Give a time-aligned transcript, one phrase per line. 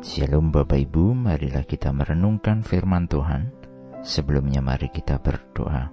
[0.00, 3.52] Shalom Bapak Ibu, marilah kita merenungkan firman Tuhan.
[4.00, 5.92] Sebelumnya mari kita berdoa.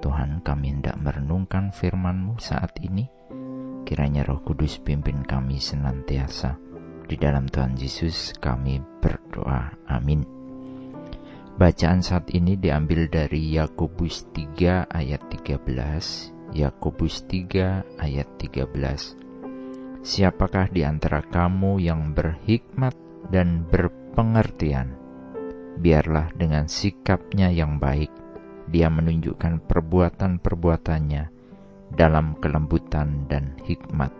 [0.00, 3.04] Tuhan kami hendak merenungkan firman-Mu saat ini.
[3.84, 6.56] Kiranya roh kudus pimpin kami senantiasa.
[7.04, 9.76] Di dalam Tuhan Yesus kami berdoa.
[9.92, 10.24] Amin.
[11.60, 16.56] Bacaan saat ini diambil dari Yakobus 3 ayat 13.
[16.56, 20.00] Yakobus 3 ayat 13.
[20.00, 22.96] Siapakah di antara kamu yang berhikmat
[23.28, 24.96] dan berpengertian.
[25.78, 28.10] Biarlah dengan sikapnya yang baik,
[28.68, 31.24] dia menunjukkan perbuatan-perbuatannya
[31.94, 34.12] dalam kelembutan dan hikmat.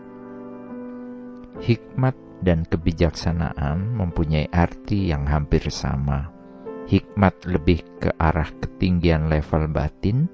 [1.59, 6.31] Hikmat dan kebijaksanaan mempunyai arti yang hampir sama.
[6.89, 10.31] Hikmat lebih ke arah ketinggian level batin,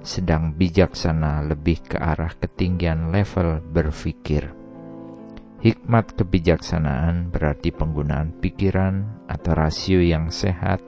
[0.00, 4.61] sedang bijaksana lebih ke arah ketinggian level berpikir.
[5.62, 10.82] Hikmat kebijaksanaan berarti penggunaan pikiran atau rasio yang sehat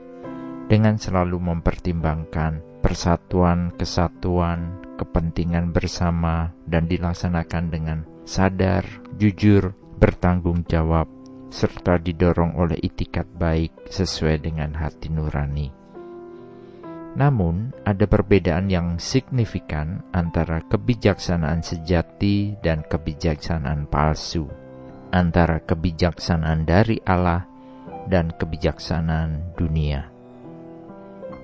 [0.67, 8.83] dengan selalu mempertimbangkan persatuan, kesatuan, kepentingan bersama, dan dilaksanakan dengan sadar,
[9.15, 11.07] jujur, bertanggung jawab,
[11.55, 15.71] serta didorong oleh itikat baik sesuai dengan hati nurani.
[17.15, 24.64] Namun, ada perbedaan yang signifikan antara kebijaksanaan sejati dan kebijaksanaan palsu
[25.15, 27.47] antara kebijaksanaan dari Allah
[28.11, 30.11] dan kebijaksanaan dunia.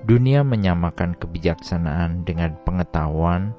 [0.02, 3.54] Dunia menyamakan kebijaksanaan dengan pengetahuan,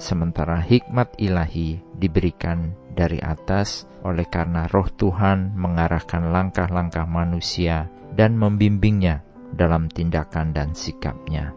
[0.00, 9.20] sementara hikmat ilahi diberikan dari atas oleh karena roh Tuhan mengarahkan langkah-langkah manusia dan membimbingnya
[9.52, 11.52] dalam tindakan dan sikapnya.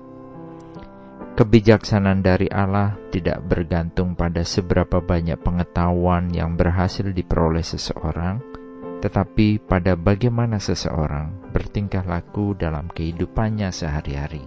[1.34, 8.38] Kebijaksanaan dari Allah tidak bergantung pada seberapa banyak pengetahuan yang berhasil diperoleh seseorang,
[9.02, 14.46] tetapi pada bagaimana seseorang bertingkah laku dalam kehidupannya sehari-hari.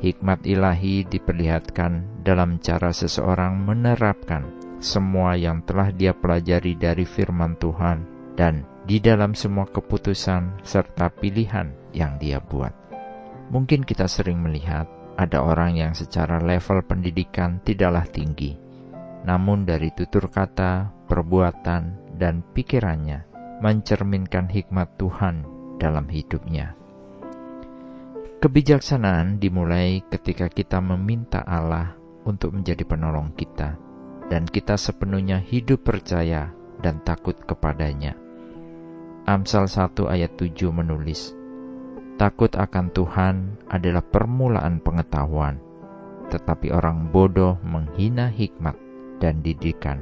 [0.00, 4.48] Hikmat ilahi diperlihatkan dalam cara seseorang menerapkan
[4.80, 8.08] semua yang telah dia pelajari dari firman Tuhan
[8.40, 12.72] dan di dalam semua keputusan serta pilihan yang dia buat.
[13.52, 18.58] Mungkin kita sering melihat ada orang yang secara level pendidikan tidaklah tinggi,
[19.22, 23.26] namun dari tutur kata, perbuatan, dan pikirannya
[23.62, 25.46] mencerminkan hikmat Tuhan
[25.78, 26.74] dalam hidupnya.
[28.42, 31.96] Kebijaksanaan dimulai ketika kita meminta Allah
[32.28, 33.80] untuk menjadi penolong kita,
[34.28, 36.52] dan kita sepenuhnya hidup percaya
[36.82, 38.12] dan takut kepadanya.
[39.24, 41.32] Amsal 1 ayat 7 menulis,
[42.14, 45.58] Takut akan Tuhan adalah permulaan pengetahuan,
[46.30, 48.78] tetapi orang bodoh menghina hikmat
[49.18, 49.98] dan didikan.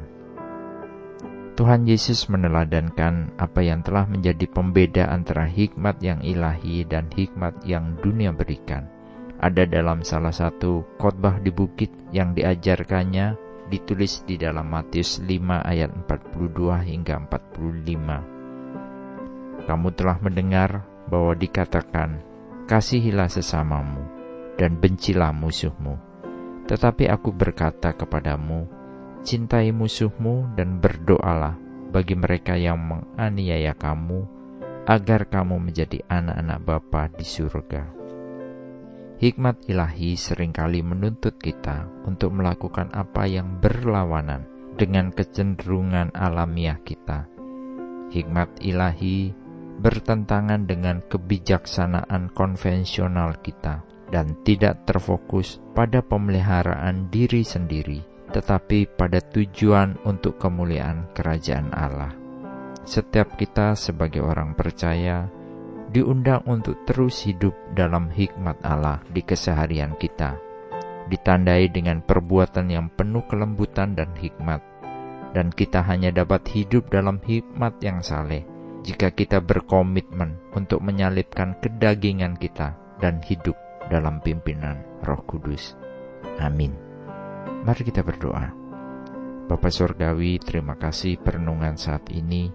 [1.56, 7.96] Tuhan Yesus meneladankan apa yang telah menjadi pembeda antara hikmat yang ilahi dan hikmat yang
[8.04, 8.88] dunia berikan.
[9.40, 13.40] Ada dalam salah satu khotbah di bukit yang diajarkannya
[13.72, 19.64] ditulis di dalam Matius 5 ayat 42 hingga 45.
[19.64, 22.24] Kamu telah mendengar bahwa dikatakan,
[22.64, 24.00] Kasihilah sesamamu
[24.56, 26.00] dan bencilah musuhmu.
[26.64, 28.64] Tetapi aku berkata kepadamu,
[29.20, 31.58] cintai musuhmu dan berdoalah
[31.92, 34.24] bagi mereka yang menganiaya kamu,
[34.88, 37.82] agar kamu menjadi anak-anak Bapa di surga.
[39.20, 47.30] Hikmat ilahi sering kali menuntut kita untuk melakukan apa yang berlawanan dengan kecenderungan alamiah kita.
[48.10, 49.41] Hikmat ilahi
[49.82, 53.82] bertentangan dengan kebijaksanaan konvensional kita
[54.14, 57.98] dan tidak terfokus pada pemeliharaan diri sendiri,
[58.30, 62.14] tetapi pada tujuan untuk kemuliaan kerajaan Allah.
[62.86, 65.26] Setiap kita sebagai orang percaya
[65.90, 70.38] diundang untuk terus hidup dalam hikmat Allah di keseharian kita,
[71.10, 74.62] ditandai dengan perbuatan yang penuh kelembutan dan hikmat,
[75.34, 78.51] dan kita hanya dapat hidup dalam hikmat yang saleh
[78.82, 83.54] jika kita berkomitmen untuk menyalipkan kedagingan kita dan hidup
[83.86, 85.78] dalam pimpinan Roh Kudus.
[86.42, 86.74] Amin.
[87.62, 88.50] Mari kita berdoa.
[89.46, 92.50] Bapa Surgawi, terima kasih perenungan saat ini.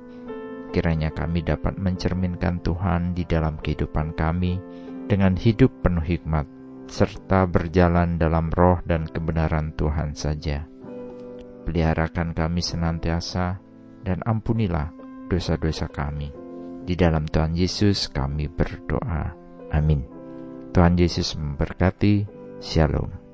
[0.71, 4.59] Kiranya kami dapat mencerminkan Tuhan di dalam kehidupan kami
[5.07, 6.43] dengan hidup penuh hikmat,
[6.91, 10.67] serta berjalan dalam roh dan kebenaran Tuhan saja.
[11.63, 13.63] Peliharakan kami senantiasa,
[14.03, 14.96] dan ampunilah
[15.27, 16.31] dosa-dosa kami.
[16.87, 19.35] Di dalam Tuhan Yesus kami berdoa.
[19.75, 20.07] Amin.
[20.71, 22.23] Tuhan Yesus memberkati.
[22.63, 23.26] Shalom.